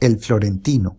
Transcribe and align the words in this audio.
El 0.00 0.18
Florentino. 0.18 0.96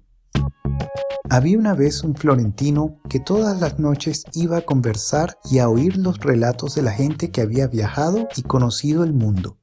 Había 1.28 1.58
una 1.58 1.74
vez 1.74 2.04
un 2.04 2.14
florentino 2.14 3.00
que 3.10 3.20
todas 3.20 3.60
las 3.60 3.80
noches 3.80 4.26
iba 4.34 4.58
a 4.58 4.62
conversar 4.62 5.40
y 5.50 5.58
a 5.58 5.70
oír 5.70 5.98
los 5.98 6.20
relatos 6.20 6.76
de 6.76 6.84
la 6.84 6.92
gente 6.92 7.32
que 7.32 7.42
había 7.42 7.66
viajado 7.66 8.28
y 8.36 8.44
conocido 8.44 9.04
el 9.04 9.14
mundo. 9.14 9.58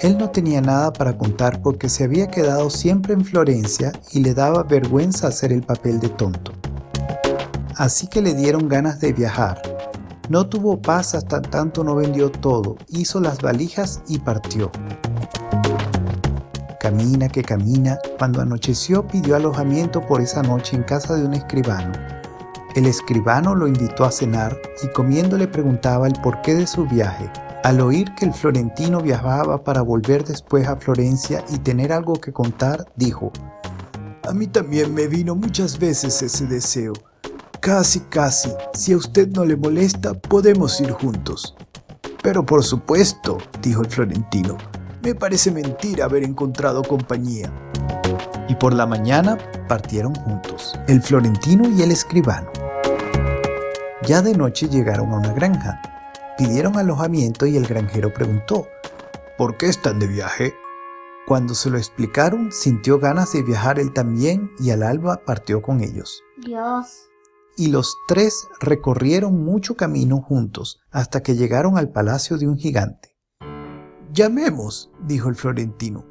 Él 0.00 0.18
no 0.18 0.30
tenía 0.30 0.60
nada 0.60 0.92
para 0.92 1.16
contar 1.16 1.62
porque 1.62 1.88
se 1.88 2.02
había 2.02 2.26
quedado 2.26 2.70
siempre 2.70 3.14
en 3.14 3.24
Florencia 3.24 3.92
y 4.10 4.18
le 4.18 4.34
daba 4.34 4.64
vergüenza 4.64 5.28
hacer 5.28 5.52
el 5.52 5.62
papel 5.62 6.00
de 6.00 6.08
tonto. 6.08 6.52
Así 7.76 8.08
que 8.08 8.20
le 8.20 8.34
dieron 8.34 8.68
ganas 8.68 8.98
de 8.98 9.12
viajar. 9.12 9.62
No 10.28 10.48
tuvo 10.48 10.82
paz 10.82 11.14
hasta 11.14 11.40
tanto 11.40 11.84
no 11.84 11.94
vendió 11.94 12.32
todo, 12.32 12.76
hizo 12.88 13.20
las 13.20 13.40
valijas 13.40 14.02
y 14.08 14.18
partió. 14.18 14.72
Que 17.32 17.44
camina, 17.44 17.98
cuando 18.18 18.42
anocheció 18.42 19.06
pidió 19.06 19.36
alojamiento 19.36 20.04
por 20.04 20.20
esa 20.20 20.42
noche 20.42 20.74
en 20.74 20.82
casa 20.82 21.14
de 21.14 21.24
un 21.24 21.34
escribano. 21.34 21.92
El 22.74 22.86
escribano 22.86 23.54
lo 23.54 23.68
invitó 23.68 24.04
a 24.04 24.10
cenar 24.10 24.58
y 24.82 24.88
comiendo 24.88 25.38
le 25.38 25.46
preguntaba 25.46 26.08
el 26.08 26.14
porqué 26.20 26.56
de 26.56 26.66
su 26.66 26.86
viaje. 26.86 27.30
Al 27.62 27.80
oír 27.80 28.12
que 28.16 28.24
el 28.24 28.34
florentino 28.34 29.00
viajaba 29.00 29.62
para 29.62 29.82
volver 29.82 30.24
después 30.24 30.66
a 30.66 30.76
Florencia 30.76 31.44
y 31.50 31.58
tener 31.58 31.92
algo 31.92 32.14
que 32.14 32.32
contar, 32.32 32.84
dijo, 32.96 33.30
A 34.28 34.32
mí 34.32 34.48
también 34.48 34.92
me 34.92 35.06
vino 35.06 35.36
muchas 35.36 35.78
veces 35.78 36.20
ese 36.22 36.46
deseo. 36.46 36.94
Casi, 37.60 38.00
casi, 38.00 38.50
si 38.74 38.94
a 38.94 38.96
usted 38.96 39.28
no 39.28 39.44
le 39.44 39.56
molesta, 39.56 40.14
podemos 40.14 40.80
ir 40.80 40.90
juntos. 40.90 41.54
Pero 42.20 42.44
por 42.44 42.64
supuesto, 42.64 43.38
dijo 43.62 43.82
el 43.82 43.90
florentino, 43.90 44.58
me 45.02 45.14
parece 45.14 45.50
mentira 45.50 46.04
haber 46.04 46.24
encontrado 46.24 46.82
compañía. 46.82 47.52
Y 48.48 48.54
por 48.56 48.74
la 48.74 48.86
mañana 48.86 49.38
partieron 49.68 50.14
juntos, 50.14 50.78
el 50.88 51.00
florentino 51.02 51.68
y 51.68 51.82
el 51.82 51.92
escribano. 51.92 52.50
Ya 54.02 54.22
de 54.22 54.36
noche 54.36 54.68
llegaron 54.68 55.12
a 55.12 55.18
una 55.18 55.32
granja. 55.32 55.80
Pidieron 56.36 56.76
alojamiento 56.76 57.46
y 57.46 57.56
el 57.56 57.66
granjero 57.66 58.12
preguntó, 58.12 58.66
¿por 59.36 59.56
qué 59.56 59.66
están 59.66 59.98
de 59.98 60.06
viaje? 60.06 60.54
Cuando 61.26 61.54
se 61.54 61.70
lo 61.70 61.78
explicaron, 61.78 62.50
sintió 62.50 62.98
ganas 62.98 63.32
de 63.32 63.42
viajar 63.42 63.78
él 63.78 63.92
también 63.92 64.50
y 64.58 64.70
al 64.70 64.82
alba 64.82 65.22
partió 65.24 65.62
con 65.62 65.80
ellos. 65.80 66.22
Dios. 66.38 67.08
Y 67.56 67.68
los 67.68 67.94
tres 68.08 68.48
recorrieron 68.60 69.44
mucho 69.44 69.76
camino 69.76 70.22
juntos 70.22 70.80
hasta 70.90 71.22
que 71.22 71.36
llegaron 71.36 71.76
al 71.76 71.90
palacio 71.90 72.38
de 72.38 72.48
un 72.48 72.56
gigante. 72.56 73.09
Llamemos, 74.12 74.90
dijo 75.06 75.28
el 75.28 75.36
florentino. 75.36 76.04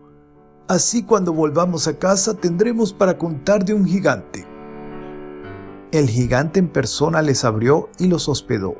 Así 0.70 1.04
cuando 1.04 1.34
volvamos 1.34 1.88
a 1.88 2.00
casa 2.00 2.34
tendremos 2.34 2.94
para 2.94 3.18
contar 3.18 3.66
de 3.66 3.74
un 3.74 3.86
gigante. 3.86 4.46
El 5.92 6.08
gigante 6.08 6.60
en 6.60 6.70
persona 6.70 7.22
les 7.22 7.44
abrió 7.44 7.90
y 7.98 8.08
los 8.08 8.30
hospedó. 8.30 8.76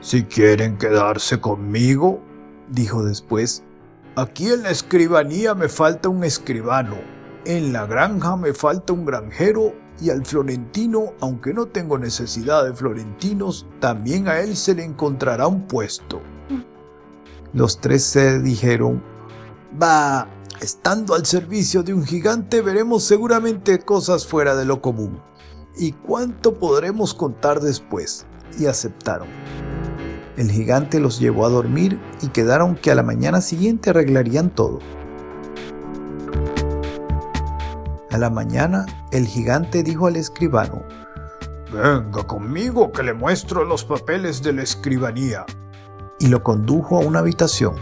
Si 0.00 0.22
quieren 0.24 0.78
quedarse 0.78 1.40
conmigo, 1.40 2.20
dijo 2.70 3.02
después, 3.02 3.64
aquí 4.14 4.50
en 4.50 4.62
la 4.62 4.70
escribanía 4.70 5.54
me 5.56 5.68
falta 5.68 6.08
un 6.08 6.22
escribano, 6.22 6.98
en 7.44 7.72
la 7.72 7.86
granja 7.86 8.36
me 8.36 8.52
falta 8.52 8.92
un 8.92 9.04
granjero 9.04 9.74
y 10.00 10.10
al 10.10 10.24
florentino, 10.24 11.14
aunque 11.20 11.52
no 11.52 11.66
tengo 11.66 11.98
necesidad 11.98 12.64
de 12.64 12.74
florentinos, 12.74 13.66
también 13.80 14.28
a 14.28 14.38
él 14.40 14.56
se 14.56 14.74
le 14.74 14.84
encontrará 14.84 15.48
un 15.48 15.66
puesto. 15.66 16.22
Los 17.54 17.82
tres 17.82 18.02
se 18.04 18.40
dijeron, 18.40 19.02
va, 19.80 20.26
estando 20.62 21.14
al 21.14 21.26
servicio 21.26 21.82
de 21.82 21.92
un 21.92 22.02
gigante 22.02 22.62
veremos 22.62 23.04
seguramente 23.04 23.78
cosas 23.80 24.26
fuera 24.26 24.56
de 24.56 24.64
lo 24.64 24.80
común. 24.80 25.20
¿Y 25.76 25.92
cuánto 25.92 26.54
podremos 26.54 27.12
contar 27.12 27.60
después? 27.60 28.24
Y 28.58 28.66
aceptaron. 28.66 29.28
El 30.38 30.50
gigante 30.50 30.98
los 30.98 31.20
llevó 31.20 31.44
a 31.44 31.50
dormir 31.50 32.00
y 32.22 32.28
quedaron 32.28 32.74
que 32.74 32.90
a 32.90 32.94
la 32.94 33.02
mañana 33.02 33.42
siguiente 33.42 33.90
arreglarían 33.90 34.48
todo. 34.48 34.78
A 38.10 38.16
la 38.16 38.30
mañana, 38.30 38.86
el 39.10 39.26
gigante 39.26 39.82
dijo 39.82 40.06
al 40.06 40.16
escribano, 40.16 40.84
Venga 41.70 42.26
conmigo 42.26 42.92
que 42.92 43.02
le 43.02 43.12
muestro 43.12 43.64
los 43.64 43.84
papeles 43.84 44.42
de 44.42 44.54
la 44.54 44.62
escribanía 44.62 45.44
y 46.22 46.28
lo 46.28 46.42
condujo 46.42 46.96
a 46.96 47.00
una 47.00 47.18
habitación. 47.18 47.74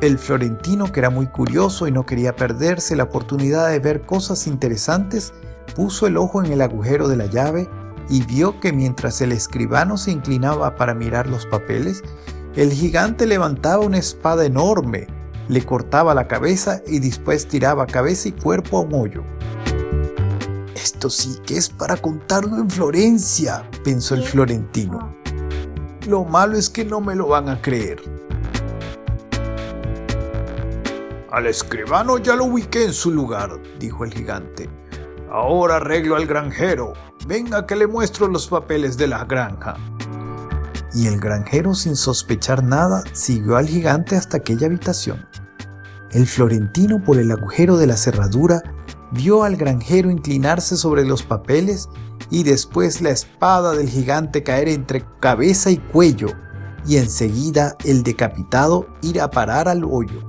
El 0.00 0.18
florentino, 0.18 0.90
que 0.90 1.00
era 1.00 1.10
muy 1.10 1.26
curioso 1.26 1.86
y 1.86 1.92
no 1.92 2.06
quería 2.06 2.34
perderse 2.34 2.96
la 2.96 3.04
oportunidad 3.04 3.68
de 3.68 3.78
ver 3.78 4.02
cosas 4.02 4.46
interesantes, 4.46 5.32
puso 5.76 6.06
el 6.06 6.16
ojo 6.16 6.42
en 6.42 6.50
el 6.50 6.62
agujero 6.62 7.08
de 7.08 7.16
la 7.16 7.26
llave 7.26 7.68
y 8.08 8.24
vio 8.24 8.58
que 8.58 8.72
mientras 8.72 9.20
el 9.20 9.32
escribano 9.32 9.96
se 9.96 10.10
inclinaba 10.10 10.74
para 10.76 10.94
mirar 10.94 11.28
los 11.28 11.46
papeles, 11.46 12.02
el 12.56 12.72
gigante 12.72 13.26
levantaba 13.26 13.84
una 13.84 13.98
espada 13.98 14.44
enorme, 14.44 15.06
le 15.48 15.64
cortaba 15.64 16.14
la 16.14 16.26
cabeza 16.26 16.80
y 16.86 16.98
después 16.98 17.46
tiraba 17.46 17.86
cabeza 17.86 18.28
y 18.28 18.32
cuerpo 18.32 18.78
a 18.78 18.80
un 18.80 18.94
hoyo. 18.94 19.22
Esto 20.74 21.10
sí 21.10 21.38
que 21.46 21.58
es 21.58 21.68
para 21.68 21.96
contarlo 21.96 22.56
en 22.56 22.68
Florencia, 22.68 23.68
pensó 23.84 24.14
el 24.14 24.22
florentino. 24.22 25.21
Lo 26.06 26.24
malo 26.24 26.56
es 26.56 26.68
que 26.68 26.84
no 26.84 27.00
me 27.00 27.14
lo 27.14 27.28
van 27.28 27.48
a 27.48 27.62
creer. 27.62 28.02
Al 31.30 31.46
escribano 31.46 32.18
ya 32.18 32.34
lo 32.34 32.46
ubiqué 32.46 32.84
en 32.84 32.92
su 32.92 33.10
lugar, 33.10 33.50
dijo 33.78 34.04
el 34.04 34.12
gigante. 34.12 34.68
Ahora 35.30 35.76
arreglo 35.76 36.16
al 36.16 36.26
granjero. 36.26 36.92
Venga 37.26 37.66
que 37.66 37.76
le 37.76 37.86
muestro 37.86 38.26
los 38.26 38.48
papeles 38.48 38.96
de 38.96 39.06
la 39.06 39.24
granja. 39.24 39.76
Y 40.92 41.06
el 41.06 41.20
granjero, 41.20 41.74
sin 41.74 41.96
sospechar 41.96 42.62
nada, 42.64 43.04
siguió 43.12 43.56
al 43.56 43.66
gigante 43.66 44.16
hasta 44.16 44.38
aquella 44.38 44.66
habitación. 44.66 45.26
El 46.10 46.26
florentino, 46.26 47.02
por 47.02 47.16
el 47.16 47.30
agujero 47.30 47.78
de 47.78 47.86
la 47.86 47.96
cerradura, 47.96 48.60
vio 49.12 49.44
al 49.44 49.56
granjero 49.56 50.10
inclinarse 50.10 50.76
sobre 50.76 51.04
los 51.04 51.22
papeles 51.22 51.88
y 52.30 52.42
después 52.44 53.00
la 53.00 53.10
espada 53.10 53.72
del 53.72 53.88
gigante 53.88 54.42
caer 54.42 54.68
entre 54.68 55.04
cabeza 55.20 55.70
y 55.70 55.76
cuello, 55.76 56.28
y 56.86 56.96
enseguida 56.96 57.76
el 57.84 58.02
decapitado 58.02 58.86
ir 59.02 59.20
a 59.20 59.30
parar 59.30 59.68
al 59.68 59.84
hoyo. 59.84 60.22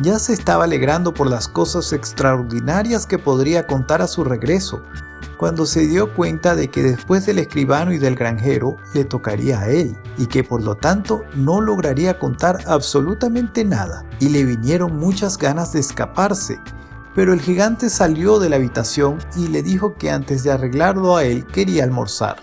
Ya 0.00 0.18
se 0.18 0.32
estaba 0.32 0.64
alegrando 0.64 1.12
por 1.12 1.28
las 1.28 1.48
cosas 1.48 1.92
extraordinarias 1.92 3.06
que 3.06 3.18
podría 3.18 3.66
contar 3.66 4.00
a 4.00 4.06
su 4.06 4.24
regreso, 4.24 4.80
cuando 5.38 5.66
se 5.66 5.86
dio 5.86 6.14
cuenta 6.14 6.54
de 6.54 6.68
que 6.68 6.82
después 6.82 7.26
del 7.26 7.38
escribano 7.38 7.92
y 7.92 7.98
del 7.98 8.14
granjero 8.14 8.76
le 8.94 9.04
tocaría 9.04 9.60
a 9.60 9.68
él, 9.68 9.96
y 10.16 10.26
que 10.26 10.42
por 10.44 10.62
lo 10.62 10.74
tanto 10.76 11.22
no 11.34 11.60
lograría 11.60 12.18
contar 12.18 12.58
absolutamente 12.66 13.64
nada, 13.64 14.04
y 14.20 14.28
le 14.28 14.44
vinieron 14.44 14.96
muchas 14.96 15.36
ganas 15.36 15.72
de 15.72 15.80
escaparse, 15.80 16.60
pero 17.18 17.32
el 17.32 17.40
gigante 17.40 17.90
salió 17.90 18.38
de 18.38 18.48
la 18.48 18.54
habitación 18.54 19.18
y 19.36 19.48
le 19.48 19.64
dijo 19.64 19.96
que 19.96 20.08
antes 20.08 20.44
de 20.44 20.52
arreglarlo 20.52 21.16
a 21.16 21.24
él 21.24 21.48
quería 21.48 21.82
almorzar. 21.82 22.36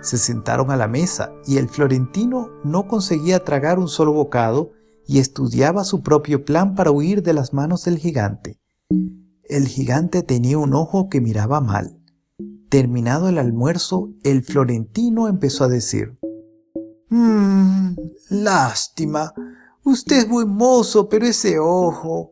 Se 0.00 0.16
sentaron 0.16 0.70
a 0.70 0.76
la 0.78 0.88
mesa 0.88 1.34
y 1.46 1.58
el 1.58 1.68
florentino 1.68 2.48
no 2.64 2.88
conseguía 2.88 3.44
tragar 3.44 3.78
un 3.78 3.88
solo 3.88 4.14
bocado 4.14 4.70
y 5.06 5.18
estudiaba 5.18 5.84
su 5.84 6.02
propio 6.02 6.46
plan 6.46 6.74
para 6.74 6.90
huir 6.90 7.22
de 7.22 7.34
las 7.34 7.52
manos 7.52 7.84
del 7.84 7.98
gigante. 7.98 8.58
El 9.44 9.68
gigante 9.68 10.22
tenía 10.22 10.56
un 10.56 10.72
ojo 10.72 11.10
que 11.10 11.20
miraba 11.20 11.60
mal. 11.60 12.00
Terminado 12.70 13.28
el 13.28 13.36
almuerzo, 13.36 14.08
el 14.24 14.42
florentino 14.42 15.28
empezó 15.28 15.64
a 15.64 15.68
decir, 15.68 16.18
Mmm, 17.10 17.96
lástima. 18.30 19.34
Usted 19.84 20.20
es 20.20 20.28
muy 20.28 20.46
mozo, 20.46 21.06
pero 21.06 21.26
ese 21.26 21.58
ojo. 21.58 22.30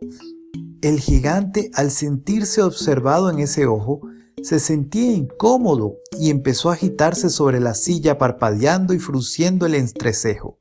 El 0.80 1.00
gigante, 1.00 1.72
al 1.74 1.90
sentirse 1.90 2.62
observado 2.62 3.30
en 3.30 3.40
ese 3.40 3.66
ojo, 3.66 4.00
se 4.42 4.60
sentía 4.60 5.12
incómodo 5.12 5.96
y 6.20 6.30
empezó 6.30 6.70
a 6.70 6.74
agitarse 6.74 7.30
sobre 7.30 7.58
la 7.58 7.74
silla 7.74 8.16
parpadeando 8.16 8.94
y 8.94 9.00
frunciendo 9.00 9.66
el 9.66 9.74
entrecejo. 9.74 10.60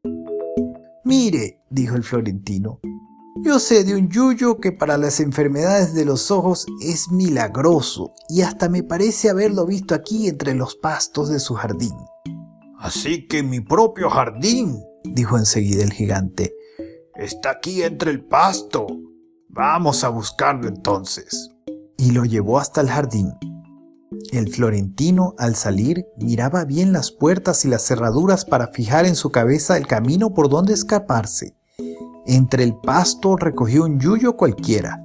Mire, 1.04 1.62
dijo 1.69 1.96
el 1.96 2.04
florentino, 2.04 2.80
yo 3.44 3.60
sé 3.60 3.84
de 3.84 3.96
un 3.96 4.10
yuyo 4.10 4.60
que 4.60 4.72
para 4.72 4.98
las 4.98 5.19
enfermedades 5.19 5.94
de 5.94 6.04
los 6.04 6.31
ojos 6.31 6.66
es 6.81 7.12
milagroso 7.12 8.13
y 8.28 8.42
hasta 8.42 8.70
me 8.70 8.81
parece 8.81 9.30
haberlo 9.30 9.68
visto 9.68 9.94
aquí 9.94 10.28
entre 10.28 10.56
los 10.56 10.75
pastos 10.75 11.30
de 11.30 11.40
su 11.40 11.54
jardín. 11.54 11.94
Así 12.80 13.28
que 13.28 13.44
mi 13.44 13.60
propio 13.60 14.10
jardín, 14.10 14.84
dijo 15.04 15.38
enseguida 15.38 15.84
el 15.84 15.94
gigante, 15.94 16.56
está 17.16 17.52
aquí 17.52 17.84
entre 17.84 18.10
el 18.10 18.25
pasto. 18.25 18.88
Vamos 19.57 20.04
a 20.04 20.09
buscarlo 20.09 20.68
entonces. 20.68 21.50
Y 21.98 22.12
lo 22.12 22.25
llevó 22.25 22.59
hasta 22.59 22.80
el 22.80 22.89
jardín. 22.89 23.33
El 24.31 24.54
florentino, 24.54 25.33
al 25.39 25.56
salir, 25.56 26.06
miraba 26.15 26.63
bien 26.63 26.94
las 26.94 27.09
puertas 27.09 27.65
y 27.65 27.68
las 27.68 27.81
cerraduras 27.81 28.45
para 28.45 28.68
fijar 28.68 29.07
en 29.07 29.15
su 29.15 29.31
cabeza 29.31 29.75
el 29.75 29.88
camino 29.88 30.36
por 30.36 30.48
donde 30.48 30.74
escaparse. 30.74 31.56
Entre 32.27 32.63
el 32.63 32.75
pasto 32.75 33.36
recogió 33.36 33.86
un 33.86 34.00
yuyo 34.00 34.38
cualquiera. 34.38 35.04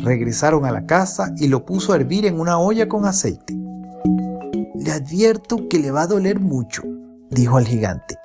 Regresaron 0.00 0.64
a 0.64 0.72
la 0.72 0.86
casa 0.86 1.32
y 1.36 1.46
lo 1.46 1.64
puso 1.64 1.92
a 1.92 1.96
hervir 1.96 2.26
en 2.26 2.40
una 2.40 2.58
olla 2.58 2.88
con 2.88 3.06
aceite. 3.06 3.54
Le 4.74 4.90
advierto 4.90 5.68
que 5.70 5.78
le 5.78 5.92
va 5.92 6.02
a 6.02 6.08
doler 6.08 6.40
mucho, 6.40 6.82
dijo 7.30 7.58
al 7.58 7.66
gigante. 7.66 8.18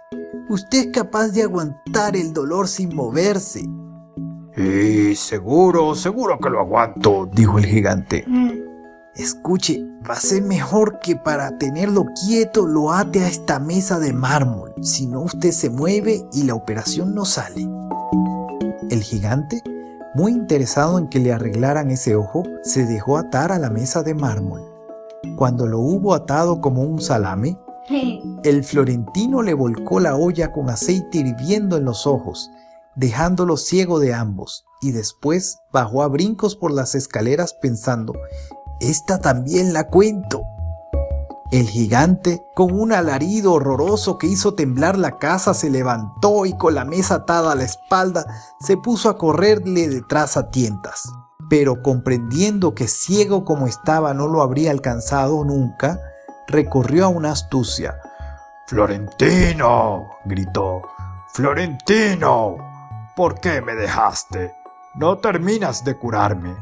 Usted 0.49 0.87
es 0.87 0.87
capaz 0.91 1.27
de 1.27 1.43
aguantar 1.43 2.15
el 2.15 2.33
dolor 2.33 2.67
sin 2.67 2.95
moverse. 2.95 3.61
Y 4.61 5.15
seguro, 5.15 5.95
seguro 5.95 6.37
que 6.37 6.49
lo 6.49 6.59
aguanto, 6.59 7.29
dijo 7.31 7.59
el 7.59 7.65
gigante. 7.65 8.25
Escuche, 9.15 9.85
va 10.07 10.15
a 10.15 10.19
ser 10.19 10.41
mejor 10.41 10.99
que 10.99 11.15
para 11.15 11.57
tenerlo 11.57 12.05
quieto 12.25 12.67
lo 12.67 12.91
ate 12.91 13.23
a 13.23 13.29
esta 13.29 13.59
mesa 13.59 13.99
de 13.99 14.11
mármol. 14.11 14.73
Si 14.81 15.07
no, 15.07 15.21
usted 15.21 15.51
se 15.51 15.69
mueve 15.69 16.25
y 16.33 16.43
la 16.43 16.55
operación 16.55 17.15
no 17.15 17.23
sale. 17.23 17.69
El 18.89 19.01
gigante, 19.01 19.63
muy 20.13 20.33
interesado 20.33 20.99
en 20.99 21.07
que 21.07 21.19
le 21.19 21.31
arreglaran 21.31 21.89
ese 21.89 22.17
ojo, 22.17 22.43
se 22.61 22.85
dejó 22.85 23.17
atar 23.17 23.53
a 23.53 23.59
la 23.59 23.69
mesa 23.69 24.03
de 24.03 24.13
mármol. 24.13 24.61
Cuando 25.37 25.67
lo 25.67 25.79
hubo 25.79 26.13
atado 26.13 26.59
como 26.59 26.81
un 26.81 26.99
salame, 26.99 27.57
el 28.43 28.65
florentino 28.65 29.41
le 29.41 29.53
volcó 29.53 30.01
la 30.01 30.17
olla 30.17 30.51
con 30.51 30.69
aceite 30.69 31.19
hirviendo 31.19 31.77
en 31.77 31.85
los 31.85 32.05
ojos, 32.05 32.51
dejándolo 32.99 33.55
ciego 33.55 33.99
de 33.99 34.13
ambos, 34.13 34.65
y 34.81 34.91
después 34.91 35.59
bajó 35.71 36.03
a 36.03 36.07
brincos 36.07 36.57
por 36.57 36.71
las 36.71 36.95
escaleras 36.95 37.53
pensando, 37.53 38.13
esta 38.81 39.21
también 39.21 39.71
la 39.71 39.87
cuento. 39.87 40.41
El 41.51 41.67
gigante, 41.67 42.43
con 42.55 42.77
un 42.77 42.91
alarido 42.91 43.53
horroroso 43.53 44.17
que 44.17 44.27
hizo 44.27 44.53
temblar 44.53 44.97
la 44.97 45.17
casa, 45.17 45.53
se 45.53 45.69
levantó 45.69 46.45
y 46.45 46.55
con 46.57 46.75
la 46.75 46.83
mesa 46.83 47.15
atada 47.15 47.53
a 47.53 47.55
la 47.55 47.63
espalda 47.63 48.25
se 48.59 48.75
puso 48.75 49.09
a 49.09 49.17
correrle 49.17 49.87
detrás 49.87 50.35
a 50.35 50.51
tientas. 50.51 51.09
Pero 51.49 51.81
comprendiendo 51.81 52.75
que 52.75 52.87
ciego 52.87 53.45
como 53.45 53.65
estaba 53.65 54.13
no 54.13 54.27
lo 54.27 54.41
habría 54.43 54.71
alcanzado 54.71 55.43
nunca, 55.45 55.99
recorrió 56.47 57.05
a 57.05 57.07
una 57.07 57.31
astucia. 57.31 57.95
Florentino, 58.67 60.05
gritó. 60.25 60.81
Florentino, 61.33 62.57
¿por 63.19 63.41
qué 63.41 63.61
me 63.61 63.75
dejaste? 63.75 64.53
No 64.95 65.17
terminas 65.17 65.83
de 65.83 65.93
curarme. 65.97 66.55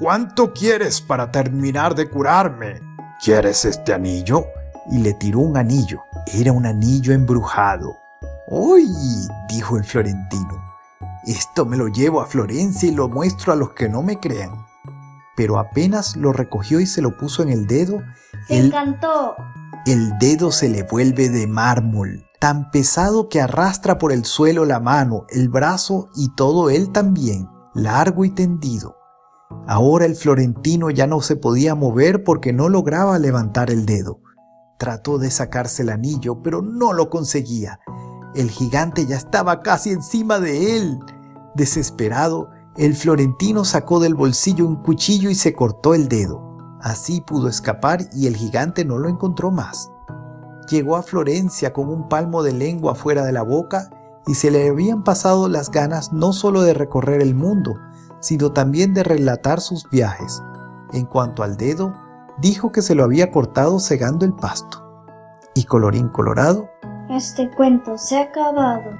¿Cuánto 0.00 0.52
quieres 0.52 1.00
para 1.00 1.30
terminar 1.30 1.94
de 1.94 2.10
curarme? 2.10 2.80
¿Quieres 3.22 3.64
este 3.64 3.94
anillo? 3.94 4.44
Y 4.90 4.98
le 4.98 5.14
tiró 5.14 5.38
un 5.38 5.56
anillo. 5.56 6.02
Era 6.26 6.50
un 6.50 6.66
anillo 6.66 7.12
embrujado. 7.12 7.96
¡Uy! 8.48 8.88
dijo 9.48 9.76
el 9.76 9.84
florentino. 9.84 10.60
Esto 11.28 11.64
me 11.64 11.76
lo 11.76 11.86
llevo 11.86 12.20
a 12.20 12.26
Florencia 12.26 12.88
y 12.88 12.92
lo 12.92 13.08
muestro 13.08 13.52
a 13.52 13.56
los 13.56 13.70
que 13.74 13.88
no 13.88 14.02
me 14.02 14.18
crean. 14.18 14.66
Pero 15.36 15.60
apenas 15.60 16.16
lo 16.16 16.32
recogió 16.32 16.80
y 16.80 16.86
se 16.86 17.02
lo 17.02 17.16
puso 17.16 17.44
en 17.44 17.50
el 17.50 17.68
dedo. 17.68 18.02
Se 18.48 18.58
el, 18.58 18.66
encantó. 18.66 19.36
El 19.86 20.18
dedo 20.18 20.50
se 20.50 20.68
le 20.68 20.82
vuelve 20.82 21.28
de 21.28 21.46
mármol, 21.46 22.26
tan 22.44 22.70
pesado 22.70 23.30
que 23.30 23.40
arrastra 23.40 23.96
por 23.96 24.12
el 24.12 24.26
suelo 24.26 24.66
la 24.66 24.78
mano, 24.78 25.24
el 25.30 25.48
brazo 25.48 26.10
y 26.14 26.28
todo 26.34 26.68
él 26.68 26.92
también, 26.92 27.48
largo 27.72 28.26
y 28.26 28.30
tendido. 28.32 28.98
Ahora 29.66 30.04
el 30.04 30.14
florentino 30.14 30.90
ya 30.90 31.06
no 31.06 31.22
se 31.22 31.36
podía 31.36 31.74
mover 31.74 32.22
porque 32.22 32.52
no 32.52 32.68
lograba 32.68 33.18
levantar 33.18 33.70
el 33.70 33.86
dedo. 33.86 34.20
Trató 34.78 35.16
de 35.16 35.30
sacarse 35.30 35.84
el 35.84 35.88
anillo, 35.88 36.42
pero 36.42 36.60
no 36.60 36.92
lo 36.92 37.08
conseguía. 37.08 37.80
El 38.34 38.50
gigante 38.50 39.06
ya 39.06 39.16
estaba 39.16 39.62
casi 39.62 39.92
encima 39.92 40.38
de 40.38 40.76
él. 40.76 41.00
Desesperado, 41.54 42.50
el 42.76 42.94
florentino 42.94 43.64
sacó 43.64 44.00
del 44.00 44.14
bolsillo 44.14 44.66
un 44.66 44.82
cuchillo 44.82 45.30
y 45.30 45.34
se 45.34 45.54
cortó 45.54 45.94
el 45.94 46.08
dedo. 46.08 46.42
Así 46.82 47.22
pudo 47.22 47.48
escapar 47.48 48.06
y 48.12 48.26
el 48.26 48.36
gigante 48.36 48.84
no 48.84 48.98
lo 48.98 49.08
encontró 49.08 49.50
más. 49.50 49.88
Llegó 50.68 50.96
a 50.96 51.02
Florencia 51.02 51.72
con 51.72 51.88
un 51.88 52.08
palmo 52.08 52.42
de 52.42 52.52
lengua 52.52 52.94
fuera 52.94 53.24
de 53.24 53.32
la 53.32 53.42
boca 53.42 53.90
y 54.26 54.34
se 54.34 54.50
le 54.50 54.68
habían 54.68 55.04
pasado 55.04 55.48
las 55.48 55.70
ganas 55.70 56.12
no 56.12 56.32
solo 56.32 56.62
de 56.62 56.74
recorrer 56.74 57.20
el 57.20 57.34
mundo, 57.34 57.78
sino 58.20 58.52
también 58.52 58.94
de 58.94 59.02
relatar 59.02 59.60
sus 59.60 59.88
viajes. 59.90 60.42
En 60.92 61.04
cuanto 61.04 61.42
al 61.42 61.56
dedo, 61.56 61.92
dijo 62.38 62.72
que 62.72 62.82
se 62.82 62.94
lo 62.94 63.04
había 63.04 63.30
cortado 63.30 63.78
cegando 63.78 64.24
el 64.24 64.32
pasto. 64.32 64.82
Y 65.54 65.64
colorín 65.64 66.08
colorado, 66.08 66.68
este 67.10 67.50
cuento 67.50 67.98
se 67.98 68.16
ha 68.16 68.22
acabado. 68.22 68.90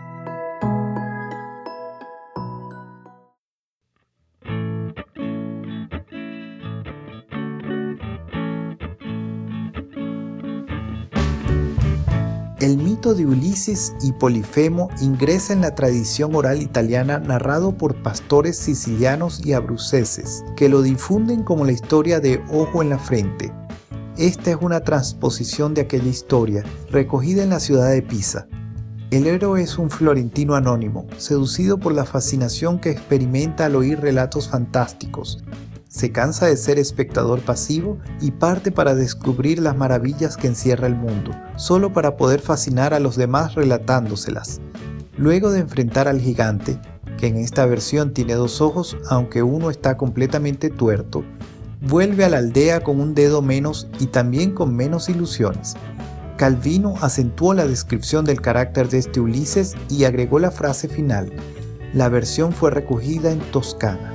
El 12.64 12.78
mito 12.78 13.12
de 13.12 13.26
Ulises 13.26 13.94
y 14.00 14.12
Polifemo 14.12 14.88
ingresa 15.02 15.52
en 15.52 15.60
la 15.60 15.74
tradición 15.74 16.34
oral 16.34 16.62
italiana 16.62 17.18
narrado 17.18 17.76
por 17.76 18.02
pastores 18.02 18.56
sicilianos 18.56 19.44
y 19.44 19.52
abruceses, 19.52 20.42
que 20.56 20.70
lo 20.70 20.80
difunden 20.80 21.42
como 21.42 21.66
la 21.66 21.72
historia 21.72 22.20
de 22.20 22.42
Ojo 22.50 22.80
en 22.80 22.88
la 22.88 22.98
Frente. 22.98 23.52
Esta 24.16 24.52
es 24.52 24.56
una 24.62 24.80
transposición 24.80 25.74
de 25.74 25.82
aquella 25.82 26.08
historia, 26.08 26.64
recogida 26.90 27.42
en 27.42 27.50
la 27.50 27.60
ciudad 27.60 27.90
de 27.90 28.00
Pisa. 28.00 28.48
El 29.10 29.26
héroe 29.26 29.60
es 29.60 29.76
un 29.76 29.90
florentino 29.90 30.54
anónimo, 30.54 31.06
seducido 31.18 31.78
por 31.78 31.92
la 31.92 32.06
fascinación 32.06 32.78
que 32.78 32.92
experimenta 32.92 33.66
al 33.66 33.76
oír 33.76 34.00
relatos 34.00 34.48
fantásticos, 34.48 35.44
se 35.94 36.10
cansa 36.10 36.46
de 36.46 36.56
ser 36.56 36.80
espectador 36.80 37.40
pasivo 37.42 37.98
y 38.20 38.32
parte 38.32 38.72
para 38.72 38.96
descubrir 38.96 39.60
las 39.60 39.76
maravillas 39.76 40.36
que 40.36 40.48
encierra 40.48 40.88
el 40.88 40.96
mundo, 40.96 41.30
solo 41.54 41.92
para 41.92 42.16
poder 42.16 42.40
fascinar 42.40 42.94
a 42.94 42.98
los 42.98 43.14
demás 43.14 43.54
relatándoselas. 43.54 44.60
Luego 45.16 45.52
de 45.52 45.60
enfrentar 45.60 46.08
al 46.08 46.20
gigante, 46.20 46.80
que 47.16 47.28
en 47.28 47.36
esta 47.36 47.64
versión 47.66 48.12
tiene 48.12 48.34
dos 48.34 48.60
ojos 48.60 48.96
aunque 49.08 49.44
uno 49.44 49.70
está 49.70 49.96
completamente 49.96 50.68
tuerto, 50.68 51.22
vuelve 51.80 52.24
a 52.24 52.28
la 52.28 52.38
aldea 52.38 52.80
con 52.80 53.00
un 53.00 53.14
dedo 53.14 53.40
menos 53.40 53.86
y 54.00 54.06
también 54.06 54.50
con 54.50 54.74
menos 54.74 55.08
ilusiones. 55.08 55.76
Calvino 56.36 56.94
acentuó 57.02 57.54
la 57.54 57.68
descripción 57.68 58.24
del 58.24 58.40
carácter 58.40 58.88
de 58.88 58.98
este 58.98 59.20
Ulises 59.20 59.76
y 59.88 60.02
agregó 60.02 60.40
la 60.40 60.50
frase 60.50 60.88
final. 60.88 61.32
La 61.92 62.08
versión 62.08 62.52
fue 62.52 62.72
recogida 62.72 63.30
en 63.30 63.38
Toscana. 63.52 64.10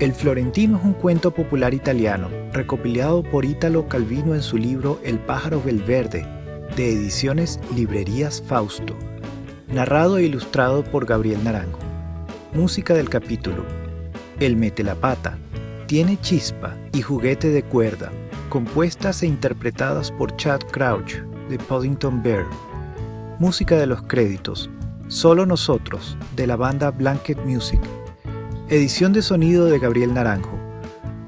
El 0.00 0.12
Florentino 0.12 0.76
es 0.76 0.84
un 0.84 0.92
cuento 0.92 1.30
popular 1.32 1.72
italiano, 1.72 2.28
recopilado 2.52 3.22
por 3.22 3.44
Italo 3.44 3.88
Calvino 3.88 4.34
en 4.34 4.42
su 4.42 4.58
libro 4.58 4.98
El 5.04 5.20
pájaro 5.20 5.62
Belverde, 5.62 6.26
de 6.74 6.92
ediciones 6.92 7.60
Librerías 7.76 8.42
Fausto, 8.44 8.96
narrado 9.68 10.18
e 10.18 10.24
ilustrado 10.24 10.82
por 10.82 11.06
Gabriel 11.06 11.44
Naranjo. 11.44 11.78
Música 12.52 12.92
del 12.92 13.08
capítulo. 13.08 13.64
El 14.40 14.56
mete 14.56 14.82
la 14.82 14.96
pata, 14.96 15.38
tiene 15.86 16.20
chispa 16.20 16.76
y 16.92 17.00
juguete 17.00 17.50
de 17.50 17.62
cuerda, 17.62 18.10
compuestas 18.48 19.22
e 19.22 19.28
interpretadas 19.28 20.10
por 20.10 20.36
Chad 20.36 20.62
Crouch, 20.72 21.18
de 21.48 21.56
Poddington 21.56 22.20
Bear. 22.20 22.46
Música 23.38 23.76
de 23.76 23.86
los 23.86 24.02
créditos. 24.02 24.68
Solo 25.06 25.46
nosotros, 25.46 26.16
de 26.34 26.48
la 26.48 26.56
banda 26.56 26.90
Blanket 26.90 27.38
Music. 27.44 27.80
Edición 28.70 29.12
de 29.12 29.20
sonido 29.20 29.66
de 29.66 29.78
Gabriel 29.78 30.14
Naranjo. 30.14 30.58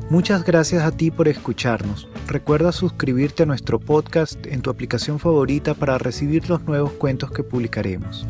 Muchas 0.09 0.43
gracias 0.43 0.85
a 0.85 0.91
ti 0.91 1.11
por 1.11 1.29
escucharnos. 1.29 2.09
Recuerda 2.27 2.73
suscribirte 2.73 3.43
a 3.43 3.47
nuestro 3.47 3.79
podcast 3.79 4.47
en 4.47 4.63
tu 4.63 4.71
aplicación 4.71 5.19
favorita 5.19 5.75
para 5.75 5.99
recibir 5.99 6.49
los 6.49 6.63
nuevos 6.63 6.93
cuentos 6.93 7.31
que 7.31 7.43
publicaremos. 7.43 8.27